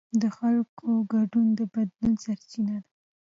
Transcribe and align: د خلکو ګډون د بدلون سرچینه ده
د 0.21 0.23
خلکو 0.37 0.87
ګډون 1.13 1.47
د 1.59 1.59
بدلون 1.73 2.13
سرچینه 2.23 2.75
ده 2.83 2.89